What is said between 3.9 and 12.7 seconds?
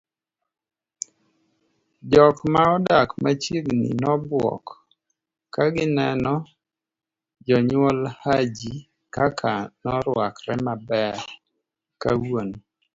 nobuok kagineno jonyuol Haji kaka noruakre maber kawuono